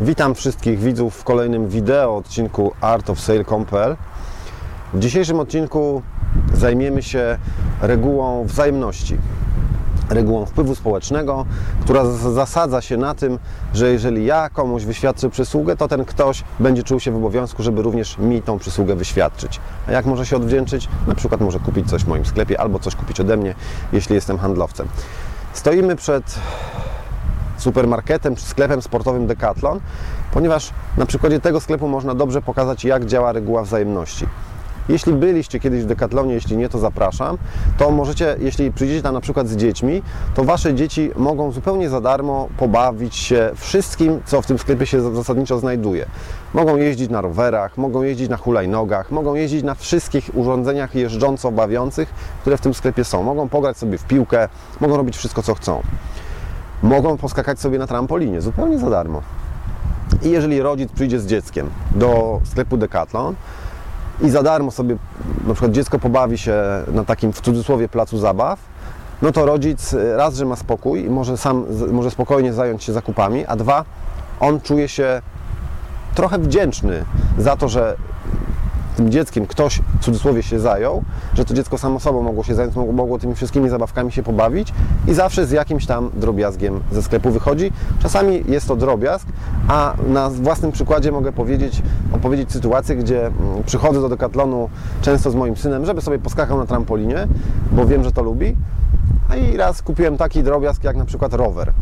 Witam 0.00 0.34
wszystkich 0.34 0.78
widzów 0.78 1.14
w 1.14 1.24
kolejnym 1.24 1.68
wideo 1.68 2.16
odcinku 2.16 2.72
artofsale.pl 2.80 3.96
W 4.94 4.98
dzisiejszym 4.98 5.40
odcinku 5.40 6.02
zajmiemy 6.54 7.02
się 7.02 7.38
regułą 7.80 8.44
wzajemności. 8.44 9.18
Regułą 10.10 10.46
wpływu 10.46 10.74
społecznego, 10.74 11.46
która 11.80 12.04
zasadza 12.06 12.80
się 12.80 12.96
na 12.96 13.14
tym, 13.14 13.38
że 13.74 13.92
jeżeli 13.92 14.24
ja 14.24 14.50
komuś 14.50 14.84
wyświadczę 14.84 15.30
przysługę, 15.30 15.76
to 15.76 15.88
ten 15.88 16.04
ktoś 16.04 16.44
będzie 16.60 16.82
czuł 16.82 17.00
się 17.00 17.12
w 17.12 17.16
obowiązku, 17.16 17.62
żeby 17.62 17.82
również 17.82 18.18
mi 18.18 18.42
tą 18.42 18.58
przysługę 18.58 18.96
wyświadczyć. 18.96 19.60
A 19.86 19.92
jak 19.92 20.06
może 20.06 20.26
się 20.26 20.36
odwdzięczyć? 20.36 20.88
Na 21.06 21.14
przykład 21.14 21.40
może 21.40 21.58
kupić 21.58 21.90
coś 21.90 22.04
w 22.04 22.08
moim 22.08 22.24
sklepie 22.24 22.60
albo 22.60 22.78
coś 22.78 22.94
kupić 22.94 23.20
ode 23.20 23.36
mnie, 23.36 23.54
jeśli 23.92 24.14
jestem 24.14 24.38
handlowcem. 24.38 24.88
Stoimy 25.52 25.96
przed 25.96 26.38
supermarketem 27.58 28.36
czy 28.36 28.42
sklepem 28.42 28.82
sportowym 28.82 29.26
Decathlon, 29.26 29.80
ponieważ 30.32 30.70
na 30.96 31.06
przykładzie 31.06 31.40
tego 31.40 31.60
sklepu 31.60 31.88
można 31.88 32.14
dobrze 32.14 32.42
pokazać, 32.42 32.84
jak 32.84 33.06
działa 33.06 33.32
reguła 33.32 33.62
wzajemności. 33.62 34.26
Jeśli 34.88 35.12
byliście 35.12 35.60
kiedyś 35.60 35.82
w 35.82 35.86
Decathlonie, 35.86 36.34
jeśli 36.34 36.56
nie, 36.56 36.68
to 36.68 36.78
zapraszam, 36.78 37.38
to 37.78 37.90
możecie, 37.90 38.36
jeśli 38.40 38.72
przyjdziecie 38.72 39.02
tam 39.02 39.14
na 39.14 39.20
przykład 39.20 39.48
z 39.48 39.56
dziećmi, 39.56 40.02
to 40.34 40.44
wasze 40.44 40.74
dzieci 40.74 41.10
mogą 41.16 41.52
zupełnie 41.52 41.88
za 41.88 42.00
darmo 42.00 42.48
pobawić 42.56 43.16
się 43.16 43.50
wszystkim, 43.54 44.20
co 44.24 44.42
w 44.42 44.46
tym 44.46 44.58
sklepie 44.58 44.86
się 44.86 45.14
zasadniczo 45.14 45.58
znajduje. 45.58 46.06
Mogą 46.54 46.76
jeździć 46.76 47.10
na 47.10 47.20
rowerach, 47.20 47.78
mogą 47.78 48.02
jeździć 48.02 48.28
na 48.28 48.36
hulajnogach, 48.36 49.10
mogą 49.10 49.34
jeździć 49.34 49.62
na 49.62 49.74
wszystkich 49.74 50.30
urządzeniach 50.34 50.94
jeżdżąco 50.94 51.52
bawiących, 51.52 52.14
które 52.40 52.56
w 52.56 52.60
tym 52.60 52.74
sklepie 52.74 53.04
są. 53.04 53.22
Mogą 53.22 53.48
pograć 53.48 53.76
sobie 53.76 53.98
w 53.98 54.04
piłkę, 54.04 54.48
mogą 54.80 54.96
robić 54.96 55.16
wszystko, 55.16 55.42
co 55.42 55.54
chcą 55.54 55.82
mogą 56.82 57.16
poskakać 57.16 57.60
sobie 57.60 57.78
na 57.78 57.86
trampolinie 57.86 58.40
zupełnie 58.40 58.78
za 58.78 58.90
darmo. 58.90 59.22
I 60.22 60.30
jeżeli 60.30 60.62
rodzic 60.62 60.92
przyjdzie 60.92 61.20
z 61.20 61.26
dzieckiem 61.26 61.70
do 61.90 62.40
sklepu 62.44 62.76
Decathlon 62.76 63.34
i 64.20 64.30
za 64.30 64.42
darmo 64.42 64.70
sobie 64.70 64.96
na 65.46 65.54
przykład 65.54 65.72
dziecko 65.72 65.98
pobawi 65.98 66.38
się 66.38 66.54
na 66.92 67.04
takim 67.04 67.32
w 67.32 67.40
cudzysłowie 67.40 67.88
placu 67.88 68.18
zabaw, 68.18 68.58
no 69.22 69.32
to 69.32 69.46
rodzic 69.46 69.92
y, 69.92 70.16
raz, 70.16 70.34
że 70.34 70.44
ma 70.44 70.56
spokój 70.56 71.04
i 71.04 71.10
może 71.10 71.36
sam 71.36 71.66
może 71.92 72.10
spokojnie 72.10 72.52
zająć 72.52 72.84
się 72.84 72.92
zakupami, 72.92 73.46
a 73.46 73.56
dwa, 73.56 73.84
on 74.40 74.60
czuje 74.60 74.88
się 74.88 75.22
trochę 76.14 76.38
wdzięczny 76.38 77.04
za 77.38 77.56
to, 77.56 77.68
że 77.68 77.96
tym 78.98 79.10
dzieckiem 79.10 79.46
ktoś 79.46 79.82
w 80.00 80.04
cudzysłowie 80.04 80.42
się 80.42 80.60
zajął, 80.60 81.02
że 81.34 81.44
to 81.44 81.54
dziecko 81.54 81.78
samo 81.78 82.00
sobą 82.00 82.22
mogło 82.22 82.44
się 82.44 82.54
zająć, 82.54 82.76
mogło, 82.76 83.18
tymi 83.18 83.34
wszystkimi 83.34 83.68
zabawkami 83.68 84.12
się 84.12 84.22
pobawić 84.22 84.72
i 85.08 85.14
zawsze 85.14 85.46
z 85.46 85.50
jakimś 85.50 85.86
tam 85.86 86.10
drobiazgiem 86.14 86.80
ze 86.92 87.02
sklepu 87.02 87.30
wychodzi. 87.30 87.72
Czasami 88.02 88.44
jest 88.48 88.68
to 88.68 88.76
drobiazg, 88.76 89.26
a 89.68 89.94
na 90.08 90.30
własnym 90.30 90.72
przykładzie 90.72 91.12
mogę 91.12 91.32
powiedzieć, 91.32 91.82
opowiedzieć 92.12 92.52
sytuację, 92.52 92.96
gdzie 92.96 93.26
mm, 93.26 93.34
przychodzę 93.66 94.00
do 94.00 94.08
Decathlonu 94.08 94.68
często 95.02 95.30
z 95.30 95.34
moim 95.34 95.56
synem, 95.56 95.86
żeby 95.86 96.00
sobie 96.00 96.18
poskakał 96.18 96.58
na 96.58 96.66
trampolinie, 96.66 97.26
bo 97.72 97.86
wiem, 97.86 98.04
że 98.04 98.12
to 98.12 98.22
lubi. 98.22 98.56
A 99.30 99.36
i 99.36 99.56
raz 99.56 99.82
kupiłem 99.82 100.16
taki 100.16 100.42
drobiazg 100.42 100.84
jak 100.84 100.96
na 100.96 101.04
przykład 101.04 101.34
rower 101.34 101.72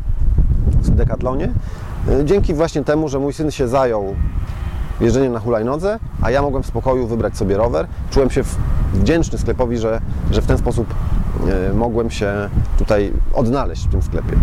w 0.82 0.90
Decathlonie. 0.90 1.52
Y, 2.08 2.24
Dzięki 2.24 2.54
właśnie 2.54 2.84
temu, 2.84 3.08
że 3.08 3.18
mój 3.18 3.32
syn 3.32 3.50
się 3.50 3.68
zajął 3.68 4.14
jeżdżeniem 5.00 5.32
na 5.32 5.40
hulajnodze, 5.40 5.98
a 6.22 6.30
ja 6.30 6.42
mogłem 6.42 6.62
w 6.62 6.66
spokoju 6.66 7.06
wybrać 7.06 7.36
sobie 7.36 7.56
rower. 7.56 7.86
Czułem 8.10 8.30
się 8.30 8.42
wdzięczny 8.94 9.38
sklepowi, 9.38 9.78
że, 9.78 10.00
że 10.30 10.42
w 10.42 10.46
ten 10.46 10.58
sposób 10.58 10.94
mogłem 11.74 12.10
się 12.10 12.48
tutaj 12.78 13.12
odnaleźć 13.34 13.86
w 13.86 13.90
tym 13.90 14.02
sklepie. 14.02 14.36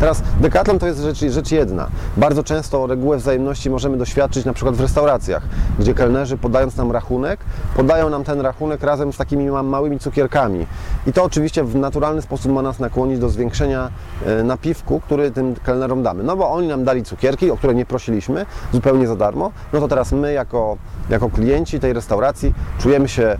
Teraz 0.00 0.22
Decathlon 0.40 0.78
to 0.78 0.86
jest 0.86 1.00
rzecz, 1.00 1.18
rzecz 1.18 1.52
jedna. 1.52 1.88
Bardzo 2.16 2.42
często 2.42 2.86
regułę 2.86 3.16
wzajemności 3.16 3.70
możemy 3.70 3.96
doświadczyć 3.96 4.44
na 4.44 4.52
przykład 4.52 4.76
w 4.76 4.80
restauracjach, 4.80 5.42
gdzie 5.78 5.94
kelnerzy 5.94 6.36
podając 6.36 6.76
nam 6.76 6.92
rachunek, 6.92 7.40
podają 7.76 8.10
nam 8.10 8.24
ten 8.24 8.40
rachunek 8.40 8.82
razem 8.82 9.12
z 9.12 9.16
takimi 9.16 9.50
ma- 9.50 9.62
małymi 9.62 9.98
cukierkami. 9.98 10.66
I 11.06 11.12
to 11.12 11.24
oczywiście 11.24 11.64
w 11.64 11.76
naturalny 11.76 12.22
sposób 12.22 12.52
ma 12.52 12.62
nas 12.62 12.78
nakłonić 12.78 13.18
do 13.18 13.28
zwiększenia 13.28 13.90
e, 14.26 14.42
napiwku, 14.42 15.00
który 15.00 15.30
tym 15.30 15.54
kelnerom 15.54 16.02
damy. 16.02 16.22
No 16.22 16.36
bo 16.36 16.50
oni 16.50 16.68
nam 16.68 16.84
dali 16.84 17.02
cukierki, 17.02 17.50
o 17.50 17.56
które 17.56 17.74
nie 17.74 17.86
prosiliśmy, 17.86 18.46
zupełnie 18.72 19.06
za 19.06 19.16
darmo, 19.16 19.52
no 19.72 19.80
to 19.80 19.88
teraz 19.88 20.12
my 20.12 20.32
jako, 20.32 20.76
jako 21.10 21.30
klienci 21.30 21.80
tej 21.80 21.92
restauracji 21.92 22.54
czujemy 22.78 23.08
się 23.08 23.36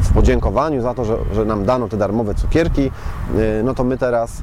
w 0.00 0.12
podziękowaniu 0.12 0.82
za 0.82 0.94
to, 0.94 1.04
że, 1.04 1.16
że 1.34 1.44
nam 1.44 1.64
dano 1.64 1.88
te 1.88 1.96
darmowe 1.96 2.34
cukierki, 2.34 2.82
yy, 2.82 2.90
no 3.64 3.74
to 3.74 3.84
my 3.84 3.98
teraz 3.98 4.42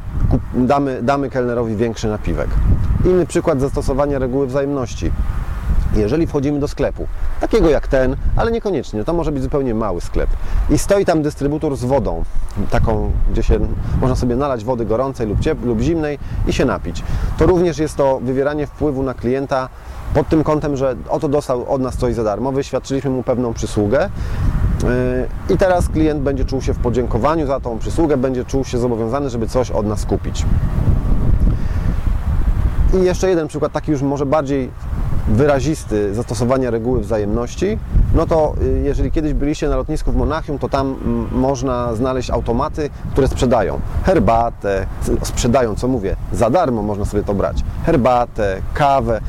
damy, 0.53 1.02
damy 1.03 1.30
kelnerowi 1.30 1.75
większy 1.75 2.08
napiwek. 2.08 2.50
Inny 3.06 3.25
przykład 3.25 3.62
zastosowania 3.62 4.19
reguły 4.19 4.47
wzajemności. 4.47 5.12
Jeżeli 5.96 6.28
wchodzimy 6.28 6.59
do 6.59 6.68
sklepu, 6.68 7.08
takiego 7.42 7.69
jak 7.69 7.88
ten, 7.88 8.16
ale 8.36 8.52
niekoniecznie, 8.52 9.03
to 9.03 9.13
może 9.13 9.31
być 9.31 9.44
zupełnie 9.44 9.75
mały 9.75 10.02
sklep 10.02 10.30
i 10.69 10.78
stoi 10.78 11.06
tam 11.06 11.22
dystrybutor 11.22 11.75
z 11.75 11.84
wodą, 11.84 12.24
taką, 12.69 13.12
gdzie 13.31 13.44
się 13.44 13.59
można 14.02 14.16
sobie 14.16 14.36
nalać 14.36 14.63
wody 14.66 14.86
gorącej 14.86 15.28
lub, 15.28 15.40
ciep- 15.40 15.66
lub 15.66 15.80
zimnej 15.81 16.19
i 16.47 16.53
się 16.53 16.66
napić, 16.66 17.03
to 17.38 17.46
również 17.46 17.78
jest 17.78 17.96
to 17.96 18.19
wywieranie 18.19 18.68
wpływu 18.68 19.03
na 19.03 19.13
klienta 19.13 19.69
pod 20.13 20.30
tym 20.30 20.44
kątem, 20.44 20.78
że 20.78 20.96
oto 21.09 21.28
dostał 21.30 21.74
od 21.74 21.81
nas 21.81 21.97
coś 21.97 22.16
za 22.16 22.24
darmo, 22.24 22.52
wyświadczyliśmy 22.52 23.09
mu 23.09 23.24
pewną 23.24 23.53
przysługę 23.53 24.09
i 25.49 25.57
teraz 25.57 25.89
klient 25.89 26.21
będzie 26.21 26.45
czuł 26.45 26.61
się 26.61 26.73
w 26.73 26.79
podziękowaniu 26.79 27.47
za 27.47 27.59
tą 27.59 27.79
przysługę, 27.79 28.17
będzie 28.17 28.45
czuł 28.45 28.63
się 28.63 28.77
zobowiązany, 28.77 29.29
żeby 29.29 29.47
coś 29.47 29.71
od 29.71 29.85
nas 29.85 30.05
kupić. 30.05 30.45
I 32.94 33.03
jeszcze 33.03 33.29
jeden 33.29 33.47
przykład, 33.47 33.71
taki 33.71 33.91
już 33.91 34.01
może 34.01 34.25
bardziej 34.25 34.69
wyrazisty 35.27 36.13
zastosowania 36.13 36.71
reguły 36.71 36.99
wzajemności, 36.99 37.77
no 38.16 38.25
to 38.25 38.53
y, 38.61 38.81
jeżeli 38.83 39.11
kiedyś 39.11 39.33
byliście 39.33 39.69
na 39.69 39.75
lotnisku 39.75 40.11
w 40.11 40.16
Monachium, 40.16 40.59
to 40.59 40.69
tam 40.69 40.95
można 41.31 41.95
znaleźć 41.95 42.29
automaty, 42.29 42.89
które 43.11 43.27
sprzedają 43.27 43.79
herbatę, 44.03 44.85
sprzedają, 45.23 45.75
co 45.75 45.88
mówię, 45.88 46.15
za 46.31 46.50
darmo 46.50 46.81
można 46.81 47.05
sobie 47.05 47.23
to 47.23 47.33
brać, 47.33 47.63
herbatę, 47.85 48.61
kawę, 48.73 49.21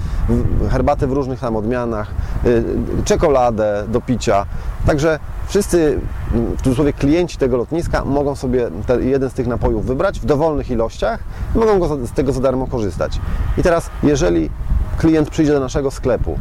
herbatę 0.71 1.06
w 1.06 1.12
różnych 1.12 1.41
tam 1.41 1.56
odmianach, 1.56 2.10
y, 2.44 2.48
y, 2.48 2.65
czekoladę 3.04 3.84
do 3.88 4.00
picia, 4.00 4.47
także 4.86 5.19
wszyscy 5.54 6.00
mm, 6.32 6.56
w 6.56 6.62
cudzysłowie 6.62 6.92
klienci 6.92 7.38
tego 7.38 7.56
lotniska 7.56 8.04
mogą 8.04 8.34
sobie 8.37 8.70
jeden 9.00 9.31
z 9.31 9.32
tych 9.32 9.47
napojów 9.47 9.87
wybrać 9.87 10.20
w 10.20 10.25
dowolnych 10.25 10.70
ilościach 10.70 11.20
i 11.54 11.59
mogą 11.59 11.78
go 11.78 12.06
z 12.06 12.12
tego 12.12 12.32
za 12.32 12.41
darmo 12.41 12.66
korzystać. 12.66 13.20
I 13.59 13.62
teraz, 13.62 13.91
jeżeli 14.03 14.50
klient 14.98 15.31
przyjdzie 15.31 15.53
do 15.53 15.60
naszego 15.60 15.91
sklepu 15.91 16.38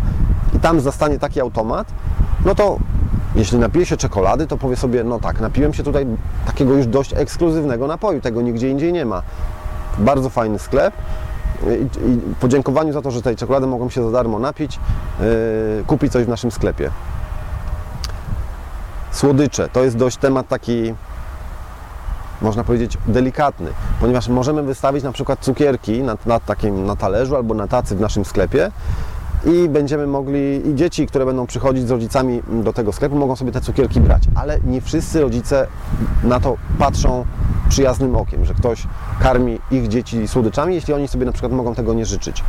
i 0.55 0.59
tam 0.59 0.79
zastanie 0.79 1.19
taki 1.19 1.41
automat, 1.41 1.87
no 2.45 2.55
to 2.55 2.77
jeśli 3.35 3.57
napije 3.57 3.85
się 3.85 3.97
czekolady, 3.97 4.47
to 4.47 4.57
powie 4.57 4.75
sobie, 4.75 5.03
no 5.03 5.19
tak, 5.19 5.41
napiłem 5.41 5.73
się 5.73 5.83
tutaj 5.83 6.05
takiego 6.45 6.73
już 6.73 6.87
dość 6.87 7.13
ekskluzywnego 7.13 7.87
napoju, 7.87 8.21
tego 8.21 8.41
nigdzie 8.41 8.69
indziej 8.69 8.93
nie 8.93 9.05
ma. 9.05 9.21
Bardzo 9.97 10.29
fajny 10.29 10.59
sklep. 10.59 10.93
I, 11.63 12.35
podziękowaniu 12.39 12.93
za 12.93 13.01
to, 13.01 13.11
że 13.11 13.21
tej 13.21 13.35
czekolady 13.35 13.67
mogą 13.67 13.89
się 13.89 14.03
za 14.03 14.11
darmo 14.11 14.39
napić, 14.39 14.79
yy, 15.19 15.25
kupi 15.87 16.09
coś 16.09 16.25
w 16.25 16.29
naszym 16.29 16.51
sklepie. 16.51 16.89
Słodycze 19.13 19.69
to 19.69 19.83
jest 19.83 19.97
dość 19.97 20.17
temat 20.17 20.47
taki, 20.47 20.93
można 22.41 22.63
powiedzieć, 22.63 22.97
delikatny, 23.07 23.71
ponieważ 23.99 24.27
możemy 24.27 24.63
wystawić 24.63 25.03
na 25.03 25.11
przykład 25.11 25.39
cukierki 25.39 26.03
na, 26.03 26.17
na 26.25 26.39
takim 26.39 26.85
na 26.85 26.95
talerzu 26.95 27.35
albo 27.35 27.53
na 27.53 27.67
tacy 27.67 27.95
w 27.95 27.99
naszym 27.99 28.25
sklepie 28.25 28.71
i 29.45 29.69
będziemy 29.69 30.07
mogli, 30.07 30.69
i 30.69 30.75
dzieci, 30.75 31.07
które 31.07 31.25
będą 31.25 31.47
przychodzić 31.47 31.87
z 31.87 31.91
rodzicami 31.91 32.41
do 32.63 32.73
tego 32.73 32.93
sklepu, 32.93 33.15
mogą 33.15 33.35
sobie 33.35 33.51
te 33.51 33.61
cukierki 33.61 34.01
brać, 34.01 34.23
ale 34.35 34.59
nie 34.59 34.81
wszyscy 34.81 35.21
rodzice 35.21 35.67
na 36.23 36.39
to 36.39 36.57
patrzą 36.79 37.25
przyjaznym 37.69 38.15
okiem, 38.15 38.45
że 38.45 38.53
ktoś 38.53 38.87
karmi 39.19 39.59
ich 39.71 39.87
dzieci 39.87 40.27
słodyczami, 40.27 40.75
jeśli 40.75 40.93
oni 40.93 41.07
sobie 41.07 41.25
na 41.25 41.31
przykład 41.31 41.51
mogą 41.51 41.75
tego 41.75 41.93
nie 41.93 42.05
życzyć. 42.05 42.43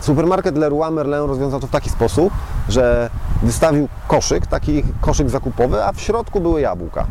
Supermarket 0.00 0.56
Leroy 0.56 0.90
Merlin 0.90 1.14
rozwiązał 1.26 1.60
to 1.60 1.66
w 1.66 1.70
taki 1.70 1.90
sposób, 1.90 2.32
że 2.68 3.10
wystawił 3.42 3.88
koszyk, 4.08 4.46
taki 4.46 4.82
koszyk 5.00 5.30
zakupowy, 5.30 5.84
a 5.84 5.92
w 5.92 6.00
środku 6.00 6.40
były 6.40 6.60
jabłka, 6.60 7.06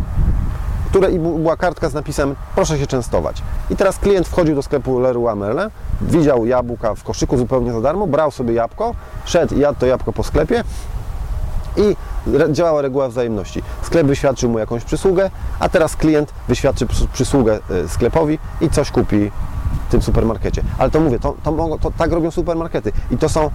które 0.90 1.12
i 1.12 1.20
była 1.20 1.58
kartka 1.58 1.90
z 1.90 1.94
napisem 1.94 2.36
proszę 2.56 2.80
się 2.80 2.88
częstować. 2.88 3.42
I 3.70 3.76
teraz 3.76 4.00
klient 4.00 4.28
wchodził 4.28 4.56
do 4.56 4.62
sklepu 4.62 5.00
Leroy 5.00 5.36
Merlin, 5.36 5.70
widział 6.02 6.46
jabłka 6.46 6.96
w 6.96 7.04
koszyku 7.04 7.38
zupełnie 7.38 7.74
za 7.74 7.82
darmo, 7.82 8.08
brał 8.08 8.32
sobie 8.32 8.54
jabłko, 8.54 8.96
szedł 9.26 9.56
i 9.56 9.60
jadł 9.60 9.80
to 9.80 9.86
jabłko 9.86 10.14
po 10.14 10.24
sklepie 10.24 10.64
i 11.78 11.96
działała 12.52 12.82
reguła 12.82 13.08
wzajemności. 13.08 13.64
Sklep 13.82 14.08
wyświadczył 14.08 14.50
mu 14.50 14.60
jakąś 14.60 14.84
przysługę, 14.84 15.32
a 15.60 15.70
teraz 15.70 15.96
klient 15.96 16.34
wyświadczy 16.48 16.86
przys- 16.86 17.08
przysługę 17.08 17.60
y, 17.72 17.90
sklepowi 17.90 18.40
i 18.62 18.70
coś 18.70 18.92
kupi 18.92 19.32
tym 19.90 20.02
supermarkecie. 20.02 20.64
Ale 20.78 20.92
to 20.92 21.00
mówię, 21.00 21.20
to, 21.20 21.36
to, 21.44 21.78
to 21.82 21.92
tak 21.92 22.12
robią 22.12 22.32
supermarkety. 22.32 22.92
I 23.12 23.18
to 23.18 23.30
są 23.30 23.50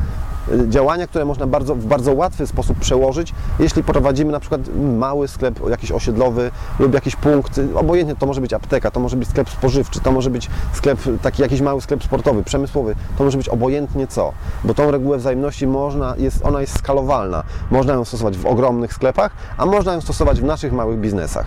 y, 0.52 0.68
działania, 0.68 1.06
które 1.06 1.24
można 1.24 1.46
bardzo, 1.46 1.74
w 1.74 1.86
bardzo 1.86 2.12
łatwy 2.12 2.46
sposób 2.46 2.78
przełożyć, 2.78 3.34
jeśli 3.58 3.82
prowadzimy 3.82 4.32
na 4.32 4.40
przykład 4.40 4.60
mały 4.98 5.28
sklep 5.28 5.70
jakiś 5.70 5.92
osiedlowy 5.92 6.50
lub 6.78 6.94
jakiś 6.94 7.16
punkt, 7.16 7.58
y, 7.58 7.78
obojętnie 7.78 8.16
to 8.16 8.26
może 8.26 8.40
być 8.40 8.52
apteka, 8.52 8.90
to 8.90 9.00
może 9.00 9.16
być 9.16 9.28
sklep 9.28 9.50
spożywczy, 9.50 10.00
to 10.00 10.12
może 10.12 10.30
być 10.30 10.50
sklep, 10.72 10.98
taki 11.22 11.42
jakiś 11.42 11.60
mały 11.60 11.80
sklep 11.80 12.04
sportowy, 12.04 12.42
przemysłowy, 12.42 12.94
to 13.18 13.24
może 13.24 13.38
być 13.38 13.48
obojętnie 13.48 14.06
co, 14.06 14.32
bo 14.64 14.74
tą 14.74 14.90
regułę 14.90 15.18
wzajemności 15.18 15.66
można, 15.66 16.14
jest, 16.18 16.46
ona 16.46 16.60
jest 16.60 16.78
skalowalna. 16.78 17.42
Można 17.70 17.94
ją 17.94 18.04
stosować 18.04 18.36
w 18.36 18.46
ogromnych 18.46 18.92
sklepach, 18.92 19.32
a 19.56 19.66
można 19.66 19.92
ją 19.92 20.00
stosować 20.00 20.40
w 20.40 20.44
naszych 20.44 20.72
małych 20.72 20.98
biznesach. 20.98 21.46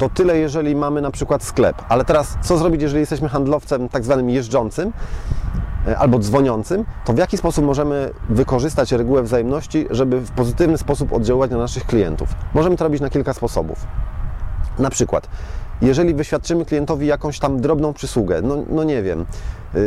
To 0.00 0.08
tyle, 0.08 0.38
jeżeli 0.38 0.76
mamy 0.76 1.00
na 1.00 1.10
przykład 1.10 1.42
sklep. 1.42 1.82
Ale 1.88 2.04
teraz, 2.04 2.36
co 2.42 2.58
zrobić, 2.58 2.82
jeżeli 2.82 3.00
jesteśmy 3.00 3.28
handlowcem 3.28 3.88
tak 3.88 4.04
zwanym 4.04 4.30
jeżdżącym 4.30 4.92
e, 5.86 5.98
albo 5.98 6.18
dzwoniącym, 6.18 6.84
to 7.04 7.12
w 7.12 7.18
jaki 7.18 7.36
sposób 7.36 7.64
możemy 7.64 8.10
wykorzystać 8.28 8.92
regułę 8.92 9.22
wzajemności, 9.22 9.86
żeby 9.90 10.20
w 10.20 10.30
pozytywny 10.30 10.78
sposób 10.78 11.12
oddziaływać 11.12 11.50
na 11.50 11.58
naszych 11.58 11.86
klientów? 11.86 12.28
Możemy 12.54 12.76
to 12.76 12.84
robić 12.84 13.00
na 13.00 13.10
kilka 13.10 13.32
sposobów. 13.32 13.86
Na 14.78 14.90
przykład, 14.90 15.28
jeżeli 15.82 16.14
wyświadczymy 16.14 16.64
klientowi 16.64 17.06
jakąś 17.06 17.38
tam 17.38 17.60
drobną 17.60 17.92
przysługę, 17.92 18.42
no, 18.42 18.56
no 18.70 18.84
nie 18.84 19.02
wiem, 19.02 19.26
yy, 19.74 19.80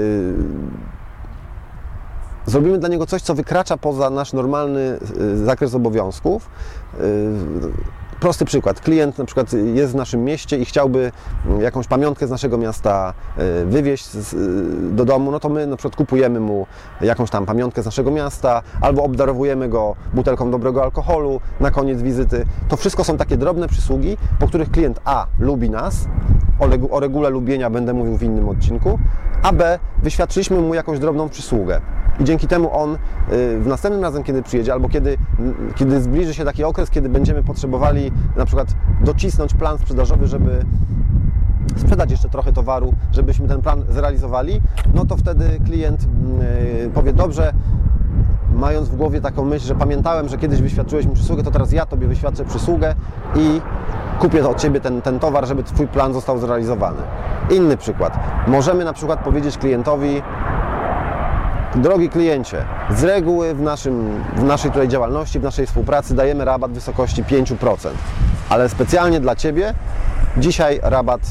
zrobimy 2.45 2.79
dla 2.79 2.89
niego 2.89 3.05
coś, 3.05 3.21
co 3.21 3.35
wykracza 3.35 3.77
poza 3.77 4.09
nasz 4.09 4.33
normalny 4.33 4.99
yy, 5.19 5.37
zakres 5.37 5.75
obowiązków, 5.75 6.49
yy, 6.99 7.03
prosty 8.23 8.45
przykład. 8.45 8.81
Klient 8.81 9.17
na 9.17 9.25
przykład 9.25 9.53
jest 9.73 9.93
w 9.93 9.95
naszym 9.95 10.23
mieście 10.23 10.57
i 10.57 10.65
chciałby 10.65 11.11
jakąś 11.59 11.87
pamiątkę 11.87 12.27
z 12.27 12.29
naszego 12.29 12.57
miasta 12.57 13.13
y, 13.61 13.65
wywieźć 13.65 14.15
y, 14.15 14.17
do 14.91 15.05
domu, 15.05 15.31
no 15.31 15.39
to 15.39 15.49
my 15.49 15.67
na 15.67 15.75
przykład 15.75 15.95
kupujemy 15.95 16.39
mu 16.39 16.67
jakąś 17.01 17.29
tam 17.29 17.45
pamiątkę 17.45 17.81
z 17.81 17.85
naszego 17.85 18.11
miasta 18.11 18.61
albo 18.81 19.03
obdarowujemy 19.03 19.69
go 19.69 19.95
butelką 20.13 20.51
dobrego 20.51 20.83
alkoholu 20.83 21.41
na 21.59 21.71
koniec 21.71 22.01
wizyty. 22.01 22.45
To 22.69 22.77
wszystko 22.77 23.03
są 23.03 23.17
takie 23.17 23.37
drobne 23.37 23.67
przysługi, 23.67 24.17
po 24.39 24.47
których 24.47 24.71
klient 24.71 24.99
A 25.05 25.25
lubi 25.39 25.69
nas, 25.69 26.07
o 26.91 26.99
regule 26.99 27.29
lubienia 27.29 27.69
będę 27.69 27.93
mówił 27.93 28.17
w 28.17 28.23
innym 28.23 28.49
odcinku, 28.49 28.99
a 29.41 29.53
B 29.53 29.79
wyświadczyliśmy 30.03 30.61
mu 30.61 30.73
jakąś 30.73 30.99
drobną 30.99 31.29
przysługę. 31.29 31.81
I 32.19 32.23
dzięki 32.23 32.47
temu 32.47 32.77
on 32.77 32.93
y, 32.93 32.97
w 33.59 33.67
następnym 33.67 34.03
razem, 34.03 34.23
kiedy 34.23 34.43
przyjedzie, 34.43 34.73
albo 34.73 34.89
kiedy, 34.89 35.17
kiedy 35.75 36.01
zbliży 36.01 36.33
się 36.33 36.45
taki 36.45 36.63
okres, 36.63 36.89
kiedy 36.89 37.09
będziemy 37.09 37.43
potrzebowali 37.43 38.11
na 38.35 38.45
przykład 38.45 38.67
docisnąć 39.01 39.53
plan 39.53 39.77
sprzedażowy, 39.77 40.27
żeby 40.27 40.65
sprzedać 41.77 42.11
jeszcze 42.11 42.29
trochę 42.29 42.53
towaru, 42.53 42.93
żebyśmy 43.11 43.47
ten 43.47 43.61
plan 43.61 43.83
zrealizowali, 43.89 44.61
no 44.93 45.05
to 45.05 45.17
wtedy 45.17 45.59
klient 45.65 46.07
y, 46.85 46.89
powie, 46.93 47.13
dobrze, 47.13 47.53
mając 48.55 48.89
w 48.89 48.95
głowie 48.95 49.21
taką 49.21 49.45
myśl, 49.45 49.65
że 49.65 49.75
pamiętałem, 49.75 50.29
że 50.29 50.37
kiedyś 50.37 50.61
wyświadczyłeś 50.61 51.05
mi 51.05 51.13
przysługę, 51.13 51.43
to 51.43 51.51
teraz 51.51 51.71
ja 51.71 51.85
Tobie 51.85 52.07
wyświadczę 52.07 52.45
przysługę 52.45 52.95
i 53.35 53.61
kupię 54.19 54.47
od 54.49 54.61
Ciebie 54.61 54.81
ten, 54.81 55.01
ten 55.01 55.19
towar, 55.19 55.47
żeby 55.47 55.63
Twój 55.63 55.87
plan 55.87 56.13
został 56.13 56.37
zrealizowany. 56.39 57.01
Inny 57.49 57.77
przykład. 57.77 58.19
Możemy 58.47 58.85
na 58.85 58.93
przykład 58.93 59.23
powiedzieć 59.23 59.57
klientowi, 59.57 60.21
Drogi 61.75 62.09
kliencie, 62.09 62.65
z 62.95 63.03
reguły 63.03 63.55
w, 63.55 63.61
naszym, 63.61 64.23
w 64.35 64.43
naszej 64.43 64.71
tutaj 64.71 64.87
działalności, 64.87 65.39
w 65.39 65.43
naszej 65.43 65.65
współpracy 65.65 66.15
dajemy 66.15 66.45
rabat 66.45 66.71
w 66.71 66.73
wysokości 66.73 67.23
5%, 67.23 67.89
ale 68.49 68.69
specjalnie 68.69 69.19
dla 69.19 69.35
Ciebie 69.35 69.73
dzisiaj 70.37 70.79
rabat 70.83 71.21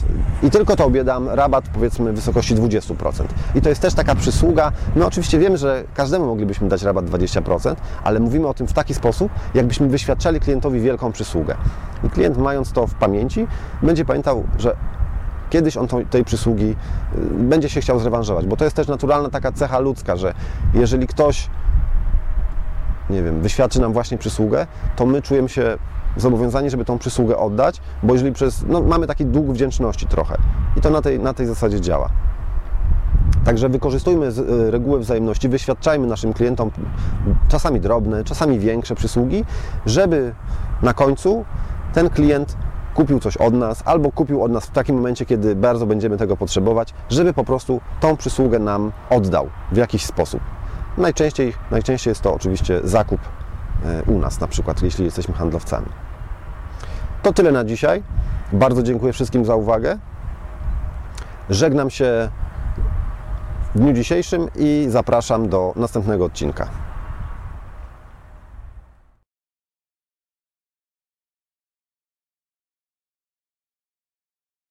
i 0.43 0.51
tylko 0.51 0.77
Tobie 0.77 1.05
dam 1.05 1.29
rabat 1.29 1.65
powiedzmy 1.75 2.13
w 2.13 2.17
wysokości 2.17 2.55
20%. 2.55 3.25
I 3.55 3.61
to 3.61 3.69
jest 3.69 3.83
też 3.83 3.95
taka 3.95 4.15
przysługa. 4.15 4.73
My 4.97 5.07
oczywiście 5.07 5.39
wiemy, 5.39 5.59
że 5.59 5.85
każdemu 5.95 6.27
moglibyśmy 6.27 6.69
dać 6.69 6.83
rabat 6.83 7.05
20%, 7.05 7.75
ale 8.05 8.21
mówimy 8.21 8.49
o 8.49 8.55
tym 8.55 8.67
w 8.67 8.73
taki 8.73 8.95
sposób, 8.95 9.33
jakbyśmy 9.55 9.89
wyświadczali 9.89 10.41
klientowi 10.41 10.81
wielką 10.81 11.13
przysługę. 11.13 11.55
I 12.05 12.11
klient 12.11 12.39
mając 12.39 12.73
to 12.73 12.87
w 12.87 12.95
pamięci, 12.95 13.47
będzie 13.83 14.05
pamiętał, 14.05 14.45
że 14.59 14.77
kiedyś 15.53 15.77
on 15.77 15.89
tej 16.11 16.25
przysługi 16.25 16.65
y, 16.65 17.19
będzie 17.35 17.69
się 17.69 17.81
chciał 17.81 17.99
zrewanżować, 17.99 18.47
bo 18.47 18.57
to 18.57 18.65
jest 18.65 18.77
też 18.77 18.89
naturalna 18.89 19.31
taka 19.31 19.53
cecha 19.53 19.79
ludzka, 19.79 20.17
że 20.17 20.35
jeżeli 20.75 21.07
ktoś, 21.07 21.51
nie 23.11 23.23
wiem, 23.23 23.41
wyświadczy 23.41 23.81
nam 23.81 23.93
właśnie 23.93 24.19
przysługę, 24.19 24.67
to 24.97 25.07
my 25.07 25.23
czujemy 25.23 25.49
się 25.49 25.79
zobowiązani, 26.17 26.71
żeby 26.71 26.85
tą 26.85 26.99
przysługę 26.99 27.37
oddać, 27.37 27.81
bo 28.03 28.13
jeżeli 28.13 28.33
przez, 28.33 28.65
no, 28.69 28.81
mamy 28.81 29.07
taki 29.07 29.27
dług 29.27 29.53
wdzięczności 29.53 30.07
trochę 30.07 30.39
i 30.77 30.81
to 30.81 30.91
na 30.91 31.03
tej, 31.03 31.21
na 31.21 31.35
tej 31.35 31.47
zasadzie 31.47 31.81
działa. 31.81 32.09
Także 33.45 33.69
wykorzystujmy 33.69 34.27
y, 34.27 34.71
regułę 34.71 34.99
wzajemności, 34.99 35.49
wyświadczajmy 35.49 36.07
naszym 36.07 36.33
klientom 36.33 36.71
czasami 37.49 37.81
drobne, 37.81 38.25
czasami 38.25 38.59
większe 38.59 38.95
przysługi, 38.95 39.45
żeby 39.87 40.35
na 40.83 40.95
końcu 40.95 41.45
ten 41.93 42.11
klient 42.11 42.57
kupił 42.95 43.21
coś 43.21 43.37
od 43.37 43.55
nas 43.55 43.83
albo 43.85 44.13
kupił 44.13 44.43
od 44.43 44.53
nas 44.53 44.67
w 44.67 44.71
takim 44.71 44.97
momencie, 44.97 45.27
kiedy 45.27 45.55
bardzo 45.55 45.87
będziemy 45.87 46.17
tego 46.17 46.37
potrzebować, 46.37 46.95
żeby 47.09 47.33
po 47.33 47.45
prostu 47.45 47.81
tą 48.01 48.17
przysługę 48.17 48.59
nam 48.59 48.93
oddał 49.11 49.49
w 49.73 49.77
jakiś 49.77 50.05
sposób. 50.05 50.41
Najczęściej, 50.99 51.55
najczęściej 51.71 52.11
jest 52.11 52.21
to 52.21 52.35
oczywiście 52.35 52.81
zakup 52.85 53.21
e, 53.85 54.03
u 54.03 54.19
nas, 54.19 54.41
na 54.41 54.49
przykład, 54.49 54.83
jeśli 54.83 55.05
jesteśmy 55.05 55.35
handlowcami. 55.35 55.87
To 57.23 57.33
tyle 57.33 57.53
na 57.53 57.65
dzisiaj. 57.65 58.03
Bardzo 58.53 58.83
dziękuję 58.83 59.13
wszystkim 59.13 59.45
za 59.45 59.57
uwagę. 59.57 59.99
Żegnam 61.51 61.91
się 61.91 62.29
w 63.75 63.79
dniu 63.79 63.93
dzisiejszym 63.93 64.49
i 64.57 64.87
zapraszam 64.89 65.49
do 65.49 65.73
następnego 65.77 66.25
odcinka. 66.25 66.82